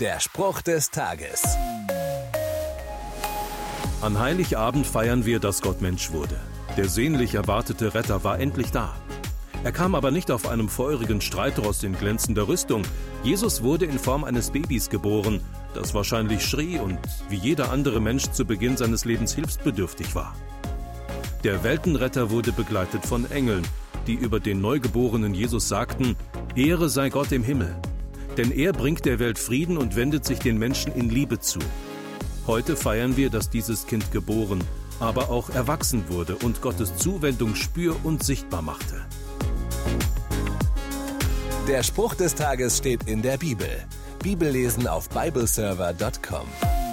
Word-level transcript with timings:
Der 0.00 0.20
Spruch 0.20 0.60
des 0.60 0.90
Tages. 0.90 1.42
An 4.02 4.18
Heiligabend 4.18 4.86
feiern 4.86 5.24
wir, 5.24 5.40
dass 5.40 5.62
Gott 5.62 5.80
Mensch 5.80 6.12
wurde. 6.12 6.38
Der 6.76 6.90
sehnlich 6.90 7.34
erwartete 7.34 7.94
Retter 7.94 8.22
war 8.22 8.38
endlich 8.38 8.70
da. 8.70 8.94
Er 9.64 9.72
kam 9.72 9.94
aber 9.94 10.10
nicht 10.10 10.30
auf 10.30 10.48
einem 10.48 10.68
feurigen 10.68 11.22
Streitross 11.22 11.82
in 11.82 11.96
glänzender 11.96 12.46
Rüstung. 12.46 12.82
Jesus 13.22 13.62
wurde 13.62 13.86
in 13.86 13.98
Form 13.98 14.24
eines 14.24 14.50
Babys 14.50 14.90
geboren, 14.90 15.40
das 15.72 15.94
wahrscheinlich 15.94 16.44
schrie 16.44 16.78
und 16.78 16.98
wie 17.30 17.36
jeder 17.36 17.72
andere 17.72 17.98
Mensch 17.98 18.30
zu 18.32 18.44
Beginn 18.44 18.76
seines 18.76 19.06
Lebens 19.06 19.34
hilfsbedürftig 19.34 20.14
war. 20.14 20.36
Der 21.42 21.64
Weltenretter 21.64 22.30
wurde 22.30 22.52
begleitet 22.52 23.06
von 23.06 23.30
Engeln, 23.30 23.66
die 24.06 24.14
über 24.14 24.40
den 24.40 24.60
neugeborenen 24.60 25.32
Jesus 25.32 25.68
sagten, 25.68 26.16
Ehre 26.54 26.90
sei 26.90 27.08
Gott 27.08 27.32
im 27.32 27.42
Himmel. 27.42 27.74
Denn 28.36 28.50
er 28.50 28.72
bringt 28.72 29.04
der 29.04 29.18
Welt 29.18 29.38
Frieden 29.38 29.78
und 29.78 29.96
wendet 29.96 30.24
sich 30.24 30.38
den 30.38 30.58
Menschen 30.58 30.92
in 30.92 31.08
Liebe 31.08 31.40
zu. 31.40 31.58
Heute 32.46 32.76
feiern 32.76 33.16
wir, 33.16 33.30
dass 33.30 33.50
dieses 33.50 33.86
Kind 33.86 34.12
geboren, 34.12 34.62
aber 35.00 35.30
auch 35.30 35.50
erwachsen 35.50 36.04
wurde 36.08 36.36
und 36.36 36.60
Gottes 36.62 36.96
Zuwendung 36.96 37.54
spür- 37.54 37.96
und 38.04 38.22
sichtbar 38.22 38.62
machte. 38.62 39.06
Der 41.66 41.82
Spruch 41.82 42.14
des 42.14 42.34
Tages 42.34 42.78
steht 42.78 43.08
in 43.08 43.22
der 43.22 43.38
Bibel. 43.38 43.68
Bibellesen 44.22 44.86
auf 44.86 45.08
bibleserver.com. 45.08 46.85